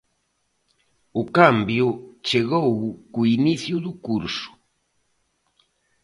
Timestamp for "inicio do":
3.37-3.91